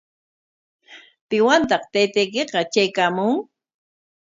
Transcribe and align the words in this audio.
¿Piwantaq 1.27 1.83
taytaykiqa 1.93 2.59
traykaamun? 2.71 3.33